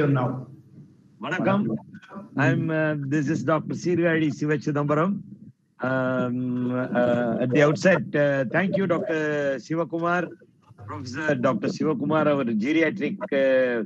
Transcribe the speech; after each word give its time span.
you 0.00 0.08
now 0.20 0.28
வணக்கம் 1.24 1.62
I 2.44 2.46
am 2.52 2.70
this 3.12 3.28
is 3.34 3.44
doctor 3.52 3.78
Sirkazhi 3.84 4.30
Siva 4.40 4.50
At 7.44 7.48
the 7.54 7.62
outset, 7.66 8.02
outset 8.02 8.08
thank 8.54 8.74
you 8.80 8.84
doctor 8.94 9.24
Sivakumar 9.66 10.26
Professor 10.86 11.34
Dr. 11.34 11.68
Sivakumar, 11.68 12.26
our 12.26 12.44
geriatric 12.44 13.16
uh, 13.32 13.84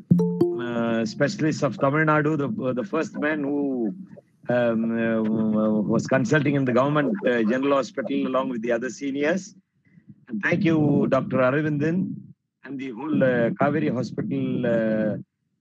uh, 0.62 1.04
specialist 1.04 1.62
of 1.62 1.78
Tamil 1.78 2.04
Nadu, 2.04 2.36
the, 2.36 2.74
the 2.74 2.84
first 2.84 3.16
man 3.18 3.42
who 3.42 3.94
um, 4.48 4.80
uh, 4.98 5.70
was 5.92 6.06
consulting 6.06 6.54
in 6.54 6.64
the 6.64 6.72
government 6.72 7.14
uh, 7.26 7.42
general 7.44 7.74
hospital 7.76 8.26
along 8.26 8.48
with 8.48 8.62
the 8.62 8.72
other 8.72 8.90
seniors. 8.90 9.54
And 10.28 10.42
thank 10.42 10.64
you, 10.64 11.06
Dr. 11.08 11.38
Aravindan, 11.38 12.14
and 12.64 12.78
the 12.78 12.90
whole 12.90 13.22
uh, 13.22 13.50
Kauvery 13.50 13.92
Hospital 13.92 14.66
uh, 14.66 15.16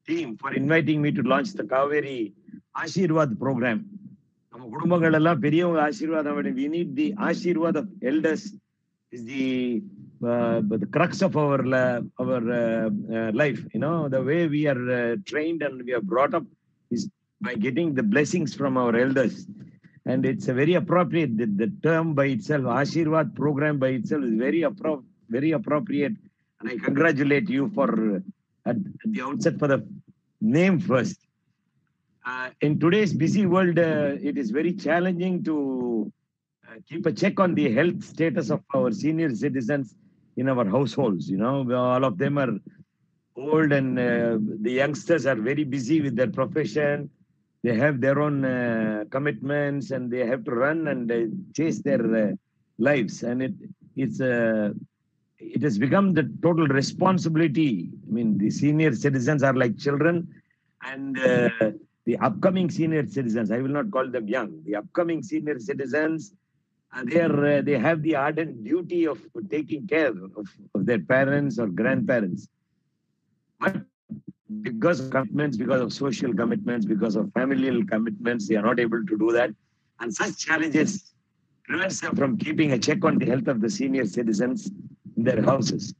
team 0.07 0.38
for 0.38 0.53
inviting 0.53 1.02
me 1.02 1.11
to 1.11 1.21
launch 1.21 1.53
the 1.53 1.63
Kauvery 1.63 2.34
Ashirwad 2.75 3.39
program. 3.39 3.79
We 4.53 4.61
need 4.63 4.95
the 5.02 5.39
பெரியவங்க 5.45 5.81
of 7.81 7.88
elders. 8.09 8.43
Need 9.13 9.31
the 9.31 9.43
ashirvad 10.20 10.79
the 10.84 10.89
crux 10.95 11.21
of 11.27 11.34
our 11.43 11.59
uh, 11.81 11.99
our 12.21 12.41
uh, 12.62 12.89
uh, 13.17 13.31
life. 13.41 13.59
You 13.73 13.81
know 13.84 13.95
the 14.15 14.23
way 14.29 14.39
we 14.55 14.62
are 14.71 14.84
uh, 14.99 15.15
trained 15.31 15.62
and 15.67 15.75
we 15.88 15.93
are 15.98 16.05
brought 16.13 16.34
up 16.39 16.45
is 16.95 17.03
by 17.48 17.53
getting 17.65 17.89
the 17.99 18.05
blessings 18.13 18.53
from 18.59 18.73
our 18.84 18.95
elders. 19.03 19.35
And 20.09 20.26
it's 20.31 20.48
a 20.48 20.55
very 20.62 20.76
appropriate 20.81 21.31
the, 21.41 21.48
the 21.62 21.70
term 21.87 22.13
by 22.20 22.27
itself 22.35 22.63
Ashirwad 22.79 23.29
program 23.41 23.77
by 23.84 23.89
itself 23.99 24.23
is 24.29 24.35
very 24.48 24.62
appro- 24.71 25.03
very 25.37 25.51
appropriate. 25.59 26.15
And 26.59 26.70
i 26.73 26.77
congratulate 26.87 27.49
you 27.49 27.63
for 27.77 27.89
at, 28.70 28.77
the 29.05 29.21
outset 29.21 29.57
for 29.59 29.68
the 29.68 29.79
name 30.41 30.79
first 30.79 31.27
uh, 32.27 32.49
in 32.60 32.77
today's 32.79 33.13
busy 33.13 33.46
world, 33.46 33.79
uh, 33.79 34.15
it 34.29 34.37
is 34.37 34.51
very 34.51 34.73
challenging 34.73 35.43
to 35.43 36.12
uh, 36.68 36.76
keep 36.88 37.05
a 37.05 37.12
check 37.12 37.40
on 37.40 37.55
the 37.55 37.71
health 37.71 38.04
status 38.04 38.49
of 38.49 38.62
our 38.76 38.91
senior 38.91 39.34
citizens 39.34 39.95
in 40.35 40.49
our 40.49 40.65
households. 40.65 41.29
You 41.29 41.38
know, 41.38 41.55
all 41.73 42.04
of 42.04 42.18
them 42.18 42.38
are 42.38 42.54
old, 43.38 43.71
and 43.71 43.98
uh, 43.98 44.38
the 44.62 44.71
youngsters 44.71 45.26
are 45.26 45.35
very 45.35 45.63
busy 45.63 46.01
with 46.01 46.18
their 46.18 46.29
profession. 46.29 47.10
They 47.63 47.76
have 47.76 48.01
their 48.01 48.20
own 48.20 48.43
uh, 48.43 49.05
commitments, 49.10 49.91
and 49.91 50.12
they 50.12 50.26
have 50.26 50.43
to 50.45 50.51
run 50.51 50.88
and 50.88 51.10
uh, 51.10 51.21
chase 51.55 51.79
their 51.79 52.04
uh, 52.23 52.32
lives. 52.77 53.23
And 53.23 53.41
it 53.41 53.54
it's 53.95 54.20
uh, 54.20 54.71
it 55.40 55.62
has 55.62 55.77
become 55.77 56.13
the 56.13 56.30
total 56.41 56.68
responsibility. 56.68 57.90
I 58.07 58.12
mean, 58.12 58.38
the 58.38 58.49
senior 58.49 58.93
citizens 58.96 59.44
are 59.44 59.54
like 59.54 59.77
children, 59.77 60.27
and 60.84 61.18
uh, 61.20 61.71
the 62.05 62.18
upcoming 62.18 62.70
senior 62.70 63.05
citizens, 63.07 63.52
I 63.52 63.60
will 63.60 63.70
not 63.70 63.91
call 63.91 64.09
them 64.09 64.28
young, 64.28 64.62
the 64.66 64.75
upcoming 64.75 65.22
senior 65.22 65.59
citizens, 65.59 66.34
uh, 66.94 67.03
they, 67.06 67.19
are, 67.19 67.46
uh, 67.46 67.62
they 67.62 67.78
have 67.78 68.02
the 68.02 68.16
ardent 68.16 68.63
duty 68.63 69.06
of 69.06 69.19
taking 69.50 69.85
care 69.88 70.07
of, 70.07 70.47
of 70.74 70.85
their 70.85 71.00
parents 71.00 71.59
or 71.59 71.68
grandparents. 71.68 72.47
But 73.59 73.81
because 74.62 75.01
of 75.01 75.12
commitments, 75.12 75.57
because 75.57 75.81
of 75.81 75.91
social 75.91 76.34
commitments, 76.34 76.85
because 76.85 77.16
of 77.16 77.31
familial 77.34 77.85
commitments, 77.85 78.47
they 78.47 78.56
are 78.56 78.62
not 78.62 78.79
able 78.79 79.06
to 79.06 79.18
do 79.18 79.31
that. 79.34 79.51
And 80.00 80.13
such 80.13 80.38
challenges 80.38 81.13
prevents 81.66 82.00
them 82.00 82.16
from 82.16 82.38
keeping 82.38 82.72
a 82.72 82.79
check 82.79 83.03
on 83.03 83.18
the 83.18 83.25
health 83.25 83.47
of 83.47 83.59
the 83.59 83.69
senior 83.69 84.06
citizens 84.06 84.72
their 85.18 85.41
houses. 85.41 85.94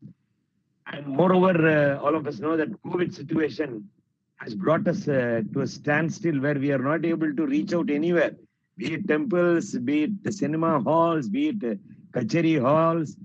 And 0.94 1.06
moreover, 1.08 1.56
uh, 1.68 2.00
all 2.00 2.16
of 2.16 2.26
us 2.28 2.40
know 2.40 2.56
that 2.56 2.70
COVID 2.84 3.14
situation 3.14 3.90
has 4.38 4.56
brought 4.56 4.88
us 4.88 5.08
uh, 5.08 5.42
to 5.54 5.62
a 5.62 5.68
standstill 5.68 6.40
where 6.40 6.56
we 6.56 6.72
are 6.72 6.80
not 6.80 7.04
able 7.06 7.34
to 7.36 7.46
reach 7.46 7.74
out 7.74 7.90
anywhere, 7.90 8.36
be 8.78 8.94
it 8.94 9.08
temples, 9.08 9.74
be 9.80 10.04
it 10.04 10.24
the 10.24 10.32
cinema 10.32 10.80
halls, 10.80 11.28
be 11.28 11.50
it 11.50 11.64
uh, 11.64 11.76
kachari 12.18 12.62
halls, 12.62 13.18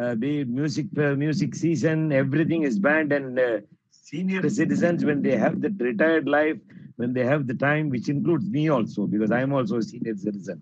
uh, 0.00 0.14
be 0.14 0.40
it 0.40 0.48
music 0.48 0.86
uh, 0.98 1.14
music 1.14 1.54
season, 1.54 2.12
everything 2.12 2.62
is 2.62 2.78
banned. 2.78 3.12
And 3.12 3.38
uh, 3.38 3.60
senior 3.90 4.48
citizens, 4.50 5.04
when 5.04 5.22
they 5.22 5.36
have 5.36 5.60
that 5.62 5.80
retired 5.80 6.28
life, 6.28 6.58
when 6.96 7.12
they 7.14 7.24
have 7.24 7.46
the 7.46 7.54
time, 7.54 7.88
which 7.88 8.08
includes 8.08 8.48
me 8.48 8.68
also, 8.68 9.06
because 9.06 9.30
I 9.30 9.40
am 9.40 9.52
also 9.52 9.78
a 9.78 9.82
senior 9.82 10.16
citizen. 10.16 10.60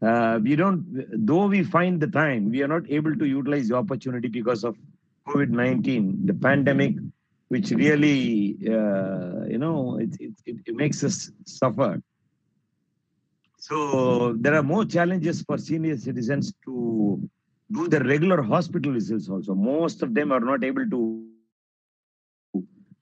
Uh, 0.00 0.38
we 0.42 0.54
don't, 0.54 0.84
though 1.26 1.46
we 1.46 1.64
find 1.64 2.00
the 2.00 2.06
time, 2.06 2.50
we 2.50 2.62
are 2.62 2.68
not 2.68 2.88
able 2.88 3.14
to 3.16 3.24
utilize 3.26 3.68
the 3.68 3.74
opportunity 3.74 4.28
because 4.28 4.62
of 4.62 4.76
COVID 5.26 5.50
19, 5.50 6.26
the 6.26 6.34
pandemic, 6.34 6.94
which 7.48 7.70
really, 7.70 8.56
uh, 8.66 9.44
you 9.46 9.58
know, 9.58 9.98
it, 9.98 10.10
it, 10.20 10.56
it, 10.66 10.74
makes 10.74 11.02
us 11.02 11.30
suffer. 11.46 12.00
So 13.58 14.34
there 14.38 14.54
are 14.54 14.62
more 14.62 14.84
challenges 14.84 15.42
for 15.42 15.58
senior 15.58 15.96
citizens 15.96 16.54
to 16.64 17.28
do 17.72 17.88
the 17.88 18.00
regular 18.00 18.40
hospital 18.40 18.92
visits 18.92 19.28
also. 19.28 19.54
Most 19.54 20.02
of 20.02 20.14
them 20.14 20.30
are 20.30 20.40
not 20.40 20.62
able 20.62 20.88
to 20.88 21.26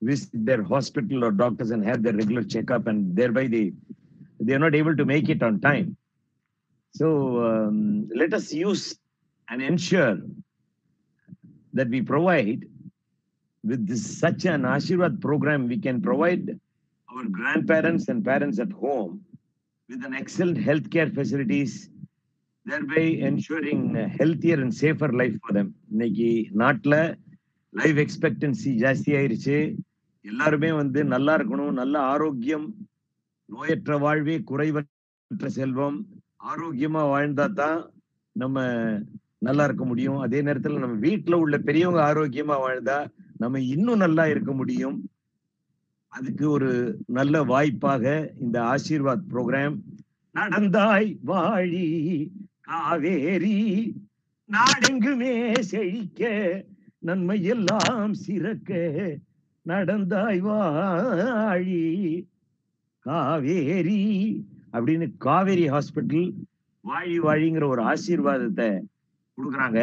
visit 0.01 0.31
their 0.33 0.63
hospital 0.63 1.25
or 1.25 1.31
doctors 1.31 1.71
and 1.71 1.85
have 1.85 2.03
their 2.03 2.15
regular 2.15 2.43
checkup 2.43 2.87
and 2.87 3.15
thereby 3.15 3.47
they, 3.47 3.73
they 4.41 4.55
are 4.55 4.59
not 4.59 4.75
able 4.75 4.97
to 4.97 5.05
make 5.05 5.29
it 5.29 5.43
on 5.43 5.61
time. 5.61 5.97
So 6.99 7.09
um, 7.49 8.09
let 8.15 8.33
us 8.33 8.53
use 8.53 8.85
and 9.49 9.61
ensure 9.63 10.17
that 11.75 11.89
we 11.89 12.01
provide 12.03 12.61
with 13.65 13.87
this, 13.87 14.19
such 14.19 14.45
an 14.47 14.63
Ashirvad 14.63 15.21
program, 15.21 15.69
we 15.69 15.79
can 15.79 16.01
provide 16.01 16.59
our 17.09 17.25
grandparents 17.39 18.09
and 18.09 18.25
parents 18.25 18.59
at 18.59 18.73
home 18.73 19.13
with 19.91 20.05
an 20.05 20.15
excellent 20.15 20.59
healthcare 20.59 21.11
facilities, 21.15 21.91
thereby 22.67 23.05
ensuring 23.31 23.97
a 23.97 24.09
healthier 24.09 24.59
and 24.61 24.73
safer 24.75 25.11
life 25.13 25.37
for 25.45 25.53
them. 25.59 25.69
இன்னைக்கு 25.93 26.29
நாட்டில் 26.63 26.99
life 27.73 27.99
expectancy 28.05 28.71
ஜாஸ்தி 28.85 29.11
ஆயிருச்சு 29.19 29.57
எல்லாருமே 30.25 30.71
வந்து 30.73 31.01
நல்லா 31.15 31.33
இருக்கணும் 31.39 31.73
நல்ல 31.73 31.97
ஆரோக்கியம் 32.15 32.67
நோயற்ற 33.49 33.99
வாழ்வே 33.99 34.37
குறைவற்ற 34.51 35.49
செல்வம் 35.59 35.99
ஆரோக்கியமா 36.51 37.03
வாழ்ந்தா 37.13 37.53
தான் 37.53 37.79
நம்ம 38.33 38.57
நல்லா 39.39 39.65
இருக்க 39.65 39.85
முடியும். 39.85 40.19
அதே 40.19 40.43
நேரத்துல 40.43 40.79
நம்ம 40.79 41.07
வீட்டுல 41.07 41.35
உள்ள 41.35 41.59
பெரியவங்க 41.59 42.01
ஆரோக்கியமா 42.03 42.57
வாழ்ந்தா 42.65 42.99
நம்ம 43.39 43.61
இன்னும் 43.61 43.97
நல்லா 43.97 44.27
இருக்க 44.27 44.53
முடியும். 44.53 44.97
அதுக்கு 46.13 46.51
ஒரு 46.51 46.71
நல்ல 47.07 47.45
வாய்ப்பாக 47.45 48.05
இந்த 48.41 48.63
ஆசீர்வாத் 48.63 49.29
ப்ரோக்ராம் 49.33 49.77
நடந்தாய் 50.35 51.19
வாழி 51.23 51.89
காவேரி. 52.61 53.59
நாடெங்குமே 54.51 55.61
செழிக்க 55.61 56.23
நன்மை 56.99 57.45
எல்லாம் 57.45 58.15
சிறக்க 58.15 58.71
நடந்தாய் 59.67 60.41
வாழி 60.41 61.85
காவேரி. 63.07 64.03
அப்படின்னு 64.76 65.08
காவேரி 65.28 65.68
ஹாஸ்பிட்டல் 65.76 66.28
வாழி 66.84 67.18
வாழிங்கிற 67.28 67.66
ஒரு 67.74 67.82
ஆசீர்வாதத்தை 67.94 68.70
கொடுக்குறாங்க 69.38 69.82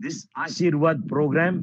this 0.00 0.22
Aashirvaad 0.44 1.04
program 1.14 1.58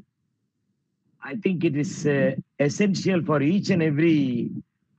I 1.22 1.36
think 1.36 1.66
it 1.66 1.76
is 1.76 2.06
uh, 2.08 2.36
essential 2.58 3.22
for 3.22 3.42
each 3.42 3.70
and 3.70 3.84
every 3.84 4.50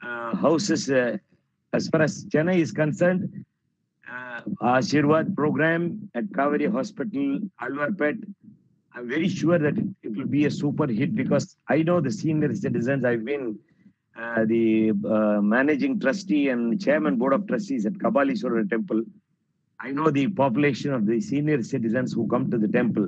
uh, 0.01 0.37
houses 0.37 0.91
uh, 0.91 1.17
as 1.73 1.89
far 1.89 2.03
as 2.03 2.25
Chennai 2.27 2.59
is 2.59 2.73
concerned. 2.73 3.23
Uh, 4.07 4.41
Ashirwad 4.63 5.35
program 5.35 6.11
at 6.15 6.25
Kaveri 6.27 6.71
Hospital, 6.71 7.41
Alvarpet. 7.63 8.19
I'm 8.95 9.09
very 9.09 9.29
sure 9.29 9.59
that 9.59 9.79
it, 9.79 9.87
it 10.03 10.17
will 10.17 10.27
be 10.27 10.45
a 10.47 10.51
super 10.51 10.87
hit 10.87 11.15
because 11.15 11.57
I 11.69 11.83
know 11.83 12.01
the 12.01 12.11
senior 12.13 12.55
citizens. 12.55 13.05
I've 13.05 13.25
been 13.25 13.59
uh, 14.20 14.46
the 14.46 14.92
uh, 15.10 15.42
managing 15.42 16.00
trustee 16.00 16.50
and 16.50 16.80
chairman 16.80 17.18
board 17.18 17.34
of 17.34 17.48
trustees 17.48 17.86
at 17.86 17.94
Kabaliswara 17.94 18.70
Temple. 18.70 19.04
I 19.80 19.92
know 19.92 20.10
the 20.10 20.28
population 20.28 20.94
of 20.94 21.06
the 21.06 21.20
senior 21.20 21.62
citizens 21.64 22.14
who 22.14 22.28
come 22.28 22.50
to 22.52 22.58
the 22.58 22.68
temple 22.68 23.08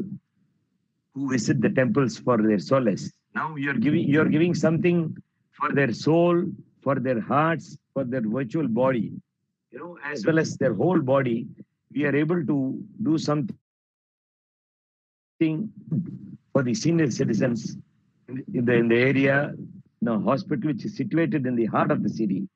who 1.15 1.29
visit 1.29 1.61
the 1.61 1.69
temples 1.69 2.17
for 2.17 2.37
their 2.37 2.59
solace. 2.59 3.11
Now 3.33 3.55
you're 3.55 3.79
giving 3.85 4.07
you're 4.07 4.29
giving 4.29 4.53
something 4.53 5.15
for 5.53 5.71
their 5.73 5.93
soul, 5.93 6.43
for 6.81 6.95
their 6.95 7.21
hearts, 7.21 7.77
for 7.93 8.03
their 8.03 8.21
virtual 8.21 8.67
body, 8.67 9.13
you 9.71 9.79
know, 9.79 9.97
as 10.03 10.25
well 10.25 10.37
as 10.37 10.57
their 10.57 10.73
whole 10.73 10.99
body. 10.99 11.47
We 11.93 12.05
are 12.05 12.15
able 12.15 12.45
to 12.45 12.83
do 13.01 13.17
something 13.17 13.57
for 16.51 16.63
the 16.63 16.73
senior 16.73 17.09
citizens 17.09 17.77
in 18.27 18.65
the 18.65 18.73
in 18.73 18.89
the 18.89 18.97
area, 18.97 19.53
in 20.01 20.07
a 20.07 20.19
hospital 20.19 20.71
which 20.71 20.85
is 20.85 20.95
situated 20.95 21.45
in 21.45 21.55
the 21.55 21.65
heart 21.65 21.91
of 21.91 22.03
the 22.03 22.09
city. 22.09 22.47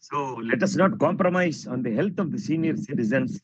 So 0.00 0.34
let 0.34 0.62
us 0.62 0.76
not 0.76 0.98
compromise 0.98 1.66
on 1.66 1.82
the 1.82 1.92
health 1.94 2.18
of 2.18 2.30
the 2.30 2.38
senior 2.38 2.76
citizens 2.76 3.40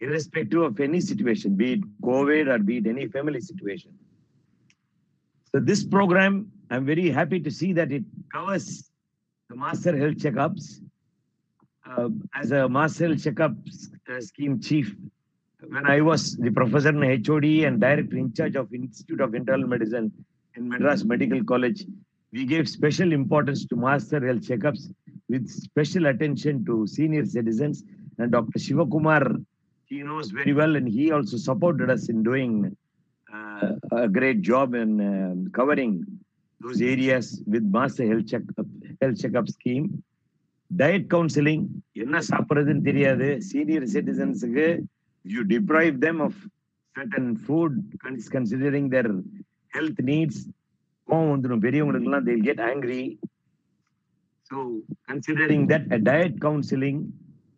irrespective 0.00 0.62
of 0.62 0.78
any 0.80 1.00
situation, 1.00 1.54
be 1.56 1.74
it 1.74 2.00
COVID 2.00 2.48
or 2.48 2.58
be 2.58 2.78
it 2.78 2.86
any 2.86 3.06
family 3.08 3.40
situation. 3.40 3.92
So 5.52 5.60
this 5.60 5.84
program, 5.84 6.50
I'm 6.70 6.84
very 6.84 7.10
happy 7.10 7.40
to 7.40 7.50
see 7.50 7.72
that 7.72 7.92
it 7.92 8.04
covers 8.32 8.90
the 9.48 9.56
master 9.56 9.96
health 9.96 10.16
checkups. 10.16 10.80
Uh, 11.88 12.08
as 12.34 12.50
a 12.50 12.68
master 12.68 13.06
health 13.06 13.22
checkup 13.22 13.52
uh, 14.12 14.20
scheme 14.20 14.60
chief, 14.60 14.94
when 15.68 15.86
I 15.86 16.00
was 16.00 16.36
the 16.36 16.50
professor 16.50 16.88
and 16.88 17.26
HOD 17.26 17.44
and 17.66 17.80
director 17.80 18.16
in 18.16 18.32
charge 18.32 18.56
of 18.56 18.72
Institute 18.74 19.20
of 19.20 19.34
Internal 19.34 19.66
Medicine 19.66 20.12
in 20.56 20.68
Madras 20.68 21.04
Medical 21.04 21.42
College, 21.44 21.84
we 22.35 22.45
gave 22.45 22.67
special 22.69 23.11
importance 23.11 23.65
to 23.69 23.75
master 23.75 24.19
health 24.25 24.41
checkups 24.49 24.83
with 25.29 25.49
special 25.49 26.05
attention 26.07 26.63
to 26.65 26.87
senior 26.87 27.25
citizens. 27.25 27.83
And 28.17 28.31
Dr. 28.31 28.57
Shivakumar, 28.59 29.43
he 29.85 30.03
knows 30.03 30.29
very 30.31 30.53
well, 30.53 30.75
and 30.75 30.87
he 30.87 31.11
also 31.11 31.37
supported 31.37 31.89
us 31.89 32.09
in 32.09 32.23
doing 32.23 32.75
uh, 33.33 33.71
a 33.91 34.07
great 34.07 34.41
job 34.41 34.73
in 34.75 34.91
um, 35.01 35.51
covering 35.51 36.05
those 36.61 36.81
areas 36.81 37.41
with 37.47 37.63
master 37.63 38.05
health 38.07 38.27
checkup 38.27 38.67
health 39.01 39.19
checkup 39.21 39.49
scheme. 39.49 39.87
Diet 40.81 41.05
counseling, 41.15 41.61
என்ன 42.03 42.17
சாப்பிடுறதுன்னு 42.29 42.87
தெரியாது 42.89 43.27
senior 43.49 43.87
சிட்டிசன்ஸுக்கு 43.95 44.67
you 45.33 45.41
deprive 45.55 45.95
them 46.05 46.17
of 46.27 46.33
certain 46.97 47.27
food 47.47 47.73
cons- 48.03 48.29
considering 48.35 48.85
their 48.93 49.09
health 49.75 49.99
needs 50.11 50.37
கோவம் 51.09 51.31
வந்துடும் 51.33 51.63
பெரியவங்களுக்குலாம் 51.65 52.25
they'll 52.27 52.47
get 52.51 52.59
angry 52.73 53.03
so 54.49 54.57
considering 55.11 55.61
that 55.71 55.83
a 55.97 55.99
diet 56.09 56.33
counseling 56.47 56.97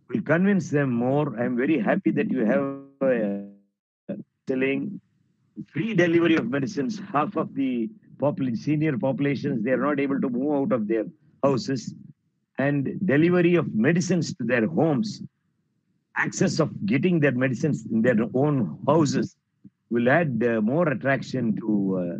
will 0.10 0.24
convince 0.34 0.66
them 0.78 0.90
more 1.06 1.26
i'm 1.42 1.56
very 1.64 1.78
happy 1.90 2.12
that 2.20 2.30
you 2.36 2.44
have 2.52 2.66
uh, 3.10 4.16
telling 4.52 4.82
free 5.74 5.92
delivery 6.04 6.36
of 6.42 6.46
medicines 6.56 6.94
half 7.14 7.32
of 7.44 7.48
the 7.60 7.72
popul- 8.24 8.58
senior 8.66 8.96
populations 9.06 9.58
they 9.66 9.74
are 9.78 9.84
not 9.90 10.00
able 10.06 10.20
to 10.26 10.30
move 10.38 10.52
out 10.60 10.72
of 10.78 10.84
their 10.92 11.06
houses 11.46 11.82
and 12.66 12.82
delivery 13.14 13.56
of 13.62 13.68
medicines 13.88 14.28
to 14.38 14.44
their 14.52 14.66
homes 14.80 15.10
access 16.26 16.56
of 16.64 16.70
getting 16.92 17.16
their 17.24 17.38
medicines 17.44 17.80
in 17.94 18.02
their 18.08 18.20
own 18.44 18.58
houses 18.92 19.28
will 19.94 20.10
add 20.20 20.32
uh, 20.44 20.62
more 20.74 20.86
attraction 20.96 21.46
to 21.62 21.70
uh, 22.02 22.16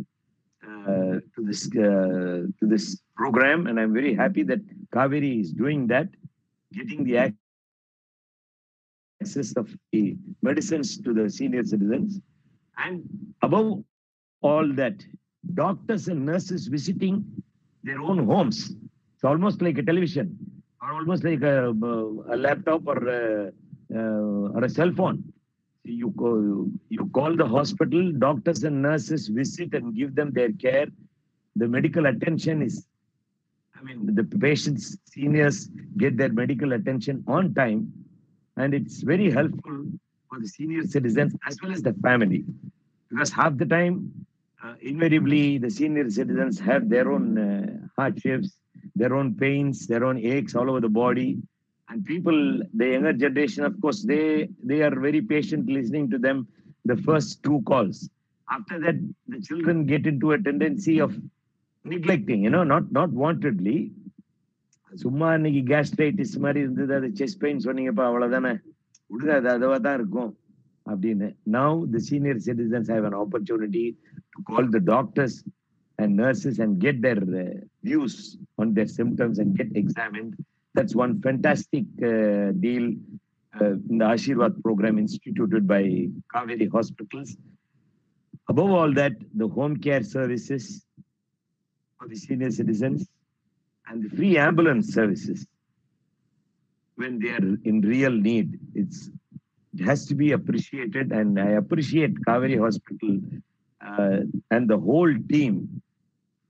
uh, 0.67 1.19
to 1.35 1.39
this 1.49 1.67
uh, 1.75 2.45
to 2.59 2.65
this 2.73 3.01
program 3.15 3.67
and 3.67 3.79
i'm 3.79 3.93
very 3.93 4.13
happy 4.13 4.43
that 4.43 4.61
Kauvery 4.93 5.39
is 5.41 5.51
doing 5.51 5.87
that 5.87 6.09
getting 6.73 7.03
the 7.03 7.33
access 9.21 9.53
of 9.57 9.69
the 9.91 10.15
medicines 10.41 10.97
to 11.01 11.13
the 11.13 11.29
senior 11.29 11.63
citizens. 11.63 12.19
And 12.77 13.03
above 13.41 13.83
all 14.41 14.73
that 14.73 15.03
doctors 15.53 16.07
and 16.07 16.25
nurses 16.25 16.67
visiting 16.67 17.25
their 17.83 17.99
own 18.01 18.25
homes. 18.25 18.75
It's 19.15 19.23
almost 19.23 19.61
like 19.61 19.77
a 19.77 19.83
television 19.83 20.37
or 20.81 20.93
almost 20.93 21.23
like 21.23 21.41
a, 21.41 21.69
a 21.69 22.37
laptop 22.37 22.87
or 22.87 23.07
a, 23.07 23.51
uh, 23.93 24.55
or 24.55 24.63
a 24.63 24.69
cell 24.69 24.91
phone 24.93 25.23
you 25.91 26.13
go 26.15 26.67
you 26.89 27.09
call 27.13 27.35
the 27.35 27.47
hospital 27.47 28.11
doctors 28.11 28.63
and 28.63 28.81
nurses 28.81 29.27
visit 29.27 29.73
and 29.73 29.95
give 29.95 30.15
them 30.15 30.31
their 30.31 30.51
care. 30.53 30.87
The 31.55 31.67
medical 31.67 32.05
attention 32.05 32.61
is 32.61 32.85
i 33.79 33.83
mean 33.83 34.13
the 34.15 34.23
patients 34.23 34.97
seniors 35.05 35.67
get 35.97 36.17
their 36.17 36.33
medical 36.41 36.73
attention 36.73 37.23
on 37.27 37.53
time 37.53 37.91
and 38.57 38.73
it's 38.73 39.01
very 39.01 39.31
helpful 39.31 39.77
for 40.29 40.39
the 40.39 40.47
senior 40.47 40.83
citizens 40.85 41.33
as 41.47 41.57
well 41.61 41.71
as 41.71 41.81
the 41.81 41.93
family. 41.93 42.43
Because 43.09 43.31
half 43.31 43.57
the 43.57 43.65
time 43.65 44.11
uh, 44.63 44.75
invariably 44.81 45.57
the 45.57 45.69
senior 45.69 46.09
citizens 46.09 46.59
have 46.59 46.89
their 46.89 47.11
own 47.11 47.37
uh, 47.37 47.87
hardships 47.97 48.57
their 48.95 49.13
own 49.15 49.35
pains 49.35 49.87
their 49.87 50.03
own 50.03 50.17
aches 50.17 50.55
all 50.55 50.69
over 50.69 50.81
the 50.81 50.89
body 50.89 51.37
and 51.89 52.05
people 52.05 52.39
the 52.73 52.87
younger 52.93 53.13
generation 53.15 53.63
of 53.63 53.75
course 53.81 53.99
they 54.03 54.25
they 54.63 54.79
are 54.81 54.95
very 54.99 55.21
patient 55.33 55.69
listening 55.69 56.05
to 56.09 56.17
them 56.17 56.39
the 56.85 56.97
first 57.07 57.43
two 57.43 57.59
calls 57.61 57.97
after 58.47 58.77
that 58.79 58.97
the 59.27 59.39
children 59.41 59.85
get 59.85 60.05
into 60.05 60.31
a 60.31 60.39
tendency 60.39 60.95
of 60.99 61.11
neglecting 61.85 62.41
you 62.43 62.51
know 62.55 62.65
not 62.73 62.85
not 62.99 63.11
wantedly 63.23 63.79
சும்மா 64.91 65.27
இன்னைக்கு 65.37 65.61
gastritis 65.71 66.35
மாதிரி 66.43 66.59
இருந்தது 66.65 66.93
அது 66.97 67.07
chess 67.17 67.35
pain 67.41 67.59
சொன்னீங்கப்பா 67.65 68.05
அவ்வளவுதானே 68.09 68.53
விடுங்க 69.09 69.33
அது 69.39 69.49
அதுவா 69.53 69.77
தான் 69.85 69.97
இருக்கும் 69.99 70.31
அப்படின்னு 70.85 71.27
now 71.55 71.77
the 71.93 72.01
senior 72.07 72.39
citizens 72.45 72.89
have 72.93 73.05
an 73.09 73.17
opportunity 73.23 73.83
to 74.35 74.41
call 74.49 74.69
the 74.75 74.81
doctors 74.93 75.37
and 75.99 76.13
nurses 76.23 76.59
and 76.65 76.75
get 76.85 77.01
their 77.05 77.21
views 77.89 78.17
on 78.63 78.73
their 78.79 78.91
symptoms 78.99 79.41
and 79.43 79.53
get 79.59 79.75
get 79.79 80.39
that's 80.73 80.95
one 80.95 81.21
fantastic 81.21 81.85
uh, 82.03 82.51
deal 82.59 82.93
uh, 83.59 83.73
in 83.89 83.97
the 83.97 84.05
Ashirwad 84.05 84.61
program 84.61 84.97
instituted 84.97 85.67
by 85.67 86.07
Kauvery 86.33 86.71
Hospitals. 86.71 87.35
Above 88.47 88.71
all 88.71 88.93
that, 88.93 89.13
the 89.35 89.47
home 89.47 89.77
care 89.77 90.03
services 90.03 90.85
for 91.97 92.07
the 92.07 92.15
senior 92.15 92.51
citizens 92.51 93.07
and 93.87 94.03
the 94.03 94.15
free 94.15 94.37
ambulance 94.37 94.93
services 94.93 95.45
when 96.95 97.19
they 97.19 97.29
are 97.29 97.57
in 97.63 97.81
real 97.81 98.11
need. 98.11 98.59
It's 98.75 99.09
it 99.73 99.85
has 99.85 100.05
to 100.07 100.15
be 100.15 100.31
appreciated, 100.31 101.11
and 101.11 101.39
I 101.39 101.51
appreciate 101.51 102.15
Kauvery 102.21 102.59
Hospital 102.59 103.19
uh, 103.85 104.17
and 104.51 104.67
the 104.67 104.77
whole 104.77 105.13
team 105.29 105.81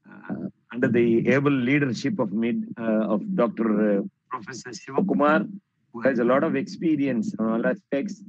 uh, 0.10 0.48
under 0.74 0.88
the 0.88 1.28
able 1.30 1.52
leadership 1.52 2.20
of 2.20 2.32
uh, 2.34 2.84
of 3.14 3.36
Dr. 3.36 4.00
Uh, 4.00 4.02
Professor 4.30 4.70
Shivakumar, 4.70 5.50
who 5.94 6.02
has 6.02 6.20
a 6.20 6.24
lot 6.24 6.44
of 6.44 6.56
experience 6.56 7.34
on 7.40 7.48
all 7.50 7.68
aspects. 7.68 8.22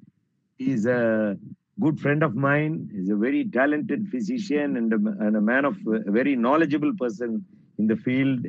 He's 0.56 0.86
a 0.86 1.36
good 1.80 2.00
friend 2.00 2.22
of 2.22 2.34
mine. 2.34 2.90
He's 2.92 3.10
a 3.10 3.16
very 3.16 3.44
talented 3.44 4.08
physician 4.08 4.76
and 4.76 4.92
a, 4.92 5.24
and 5.24 5.36
a 5.36 5.40
man 5.40 5.64
of 5.64 5.76
a 5.86 6.10
very 6.10 6.36
knowledgeable 6.36 6.92
person 6.98 7.44
in 7.78 7.86
the 7.86 7.96
field. 7.96 8.46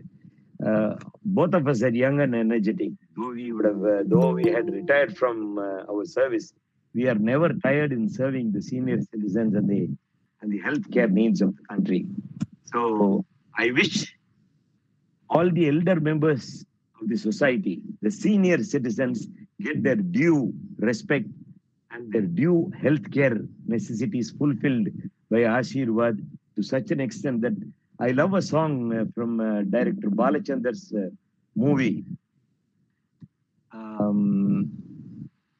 Uh, 0.65 0.95
both 1.25 1.53
of 1.53 1.67
us 1.67 1.81
are 1.81 1.89
young 1.89 2.21
and 2.21 2.35
energetic. 2.35 2.91
Though 3.15 3.31
we 3.31 3.51
would 3.51 3.65
have, 3.65 3.83
uh, 3.83 4.03
though 4.05 4.31
we 4.33 4.45
had 4.51 4.71
retired 4.71 5.17
from 5.17 5.57
uh, 5.57 5.91
our 5.91 6.05
service, 6.05 6.53
we 6.93 7.07
are 7.07 7.15
never 7.15 7.49
tired 7.49 7.91
in 7.91 8.09
serving 8.09 8.51
the 8.51 8.61
senior 8.61 8.99
citizens 9.01 9.55
and 9.55 9.67
the 9.67 9.89
and 10.41 10.51
the 10.51 10.59
healthcare 10.59 11.09
needs 11.09 11.41
of 11.41 11.55
the 11.55 11.63
country. 11.63 12.05
So 12.65 13.25
I 13.57 13.71
wish 13.71 14.15
all 15.29 15.49
the 15.49 15.67
elder 15.67 15.99
members 15.99 16.65
of 17.01 17.09
the 17.09 17.17
society, 17.17 17.81
the 18.01 18.11
senior 18.11 18.63
citizens, 18.63 19.27
get 19.59 19.83
their 19.83 19.95
due 19.95 20.53
respect 20.77 21.27
and 21.91 22.11
their 22.11 22.21
due 22.21 22.71
healthcare 22.81 23.47
necessities 23.67 24.31
fulfilled 24.31 24.87
by 25.29 25.39
Ashirwad 25.39 26.23
to 26.55 26.63
such 26.63 26.91
an 26.91 26.99
extent 26.99 27.41
that 27.41 27.53
I 27.99 28.11
love 28.11 28.33
a 28.33 28.41
song 28.41 28.93
uh, 28.93 29.05
from 29.13 29.39
uh, 29.39 29.61
director 29.63 30.09
Balachander's 30.09 30.91
uh, 30.93 31.09
movie. 31.55 32.03
Um, 33.71 34.71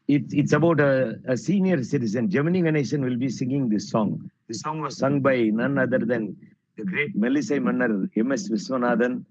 it, 0.08 0.24
it's 0.32 0.52
about 0.54 0.80
a, 0.80 1.20
a 1.28 1.38
senior 1.38 1.84
citizen. 1.84 2.30
Gemini 2.30 2.62
Ganesan 2.62 3.02
will 3.04 3.18
be 3.18 3.30
singing 3.30 3.70
this 3.70 3.90
song. 3.90 4.30
The 4.48 4.56
song 4.56 4.82
was 4.82 4.98
sung 4.98 5.22
by 5.22 5.44
none 5.44 5.78
other 5.78 6.00
than 6.00 6.36
the 6.78 6.84
great 6.86 7.16
Melisai 7.18 7.60
Mannar, 7.60 7.92
M.S. 8.18 8.50
Viswanathan, 8.50 9.24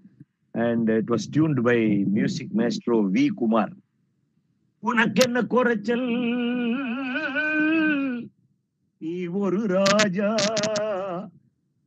and 0.55 0.89
it 0.89 1.09
was 1.09 1.27
tuned 1.27 1.63
by 1.63 1.77
music 2.09 2.49
maestro 2.53 3.03
V. 3.05 3.29
Kumar. 3.39 3.69
உனக்கென்ன 4.83 5.39
குறைச்சல் 5.51 6.05
நீ 9.01 9.11
ஒரு 9.41 9.59
ராஜா 9.73 10.29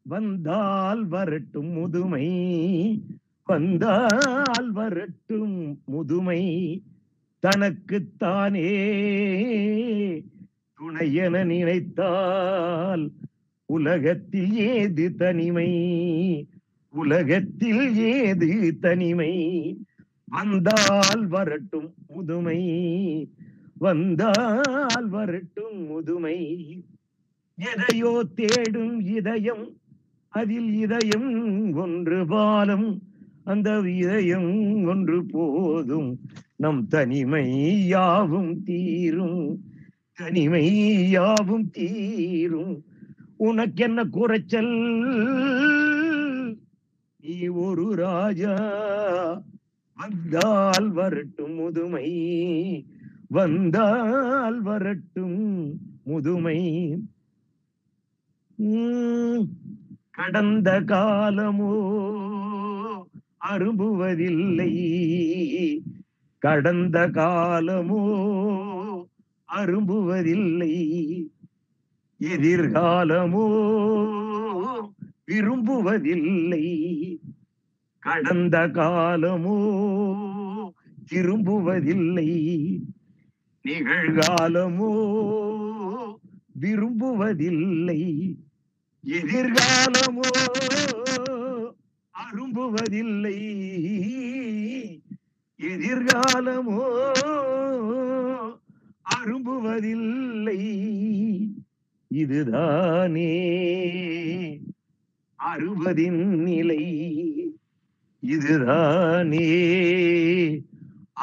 வந்தால் 0.07 1.03
வரட்டும் 1.15 1.73
முதுமை 1.79 2.27
வந்தால் 3.49 4.69
வரட்டும் 4.79 5.57
முதுமை 5.95 6.41
தனக்குத்தானே 7.43 8.71
துணையென 10.79 11.43
நினைத்தால் 11.53 13.05
உலகத்தில் 13.67 14.53
ஏது 14.53 15.15
தனிமை? 15.15 15.69
உலகத்தில் 16.89 17.97
ஏது 17.97 18.79
தனிமை? 18.81 19.33
வந்தால் 20.25 21.27
வரட்டும் 21.27 21.95
முதுமை. 22.09 22.61
வந்தால் 23.79 25.09
வரட்டும் 25.09 25.87
முதுமை. 25.87 26.39
எதையோ 27.55 28.29
தேடும் 28.35 29.01
இதயம் 29.01 29.77
அதில் 30.29 30.73
இதயம் 30.73 31.73
ஒன்று 31.73 32.27
பாலம் 32.27 33.03
அந்த 33.45 33.81
இதயம் 33.81 34.85
ஒன்று 34.85 35.25
போதும். 35.25 36.21
நம் 36.57 36.87
தனிமை 36.87 37.87
யாவும் 37.87 38.63
தீரும் 38.63 39.65
தனிமை 40.13 41.09
யாவும் 41.11 41.71
தீரும். 41.71 42.85
உனக்கென்ன 43.47 44.05
குறைச்சல்? 44.05 44.73
நீ 47.23 47.37
ஒரு 47.49 47.87
ராஜா 47.95 48.57
வந்தால் 49.97 50.89
வரட்டும் 50.91 51.53
முதுமை 51.53 52.09
வந்தால் 53.29 54.59
வரட்டும் 54.63 55.43
முதுமை. 56.05 56.61
கடந்த 60.11 60.81
காலமோ 60.81 61.73
அரும்புவதில்லை. 63.51 64.73
கடந்த 66.39 67.09
காலமோ 67.09 68.03
அரும்புவதில்லை. 69.57 70.75
எதிர்காலமோ 72.25 73.45
விரும்புவதில்லை. 75.27 76.67
கடந்த 77.99 78.69
காலமோ 78.69 79.57
திரும்புவதில்லை. 81.13 82.31
நிகழ்காலமோ 83.69 84.91
விரும்புவதில்லை. 86.61 88.35
எதிர்காலமோ 89.07 90.29
அரும்புவதில்லை. 92.11 93.39
எதிர்காலமோ 95.61 96.83
அரும்புவதில்லை. 99.25 100.63
இதுதானே. 102.15 103.31
அறுபதின் 105.57 106.25
நிலை 106.27 106.83
இதுதானே. 108.21 109.49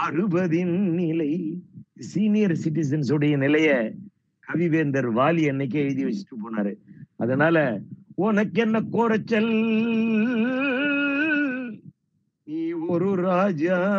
அறுபதின் 0.07 0.79
நிலை 0.93 1.63
சீனியர் 1.95 2.51
சிட்டிசன்ஸுடைய 2.51 3.37
நிலைய 3.37 3.91
கவிவேந்தர் 4.47 5.11
வாலி 5.15 5.49
அன்னைக்கு 5.49 5.79
எழுதி 5.79 6.05
வச்சுட்டு 6.05 6.35
போனாரு. 6.43 6.75
அதனால 7.15 7.79
உனக்கு 8.15 8.61
என்ன 8.61 8.79
கோரச்சல்? 8.79 9.51
நீ 12.43 12.71
ஒரு 12.71 13.15
ராஜா 13.15 13.97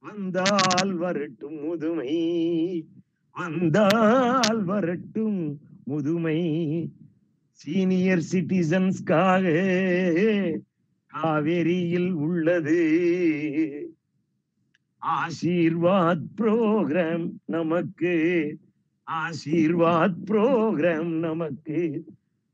வந்தால் 0.00 0.94
வரட்டும் 0.94 1.64
முதுமை. 1.64 2.18
வந்தால் 3.40 4.64
வரட்டும் 4.64 5.60
முதுமை 5.84 6.40
சீனியர் 7.50 8.22
சிட்டிசன்ஸ்காக 8.32 9.44
காவேரியில் 11.14 12.10
உள்ளது. 12.10 12.78
ஆசீர்வாத் 15.02 16.24
ப்ரோக்ராம் 16.36 17.30
நமக்கு. 17.44 18.56
ஆசீர்வாத் 19.06 20.16
ப்ரோக்ராம் 20.26 21.18
நமக்கு. 21.18 22.04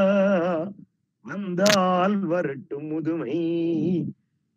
வந்தால் 1.23 2.19
வரட்டும் 2.19 2.85
முதுமை 2.85 3.41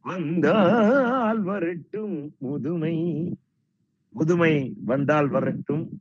வந்தால் 0.06 1.40
வரட்டும் 1.40 2.34
முதுமை. 2.38 2.96
முதுமை 4.08 4.76
வந்தால் 4.84 5.28
வரட்டும். 5.28 6.00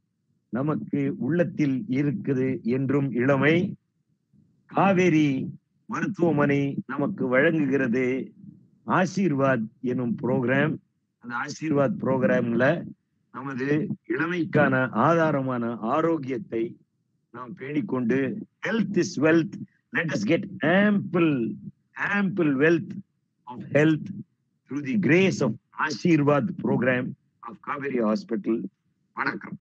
நமக்கு 0.50 1.16
உள்ளத்தில் 1.18 1.86
இருக்குது 1.90 2.62
என்றும் 2.62 3.12
இளமை. 3.12 3.76
காவேரி 4.66 5.30
மருத்துவமனை 5.86 6.84
நமக்கு 6.88 7.28
வழங்குகிறது. 7.28 8.34
ஆசீர்வாத் 8.88 9.68
எனும் 9.82 10.16
புரோகிராம் 10.22 10.78
அந்த 11.18 11.36
ஆசீர்வாத் 11.36 11.98
புரோகிராம்ல 12.02 12.66
நமது 13.32 13.88
இளமைக்கான 14.10 14.74
ஆதாரமான 15.08 15.78
ஆரோக்கியத்தை 15.78 16.78
நாம் 17.32 17.54
பேணிக்கொண்டு 17.54 18.18
health 18.68 18.98
is 18.98 19.22
wealth 19.22 19.58
let 19.90 20.12
us 20.12 20.26
get 20.26 20.48
ample 20.62 21.54
ample 21.94 22.52
wealth 22.56 22.96
of 23.48 23.64
health 23.74 24.00
through 24.68 24.82
the 24.82 24.98
grace 24.98 25.42
of 25.42 25.58
Ashirwad 25.80 26.58
program 26.60 27.16
of 27.48 27.62
Kauvery 27.62 28.04
Hospital, 28.04 28.62
Panakam. 29.18 29.54